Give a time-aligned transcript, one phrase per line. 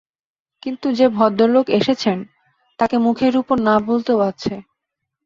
[0.63, 2.17] কিন্তু যে ভদ্রলোক এসেছেন,
[2.79, 4.53] তাঁকে মুখের ওপর না বলতেও বাধছে।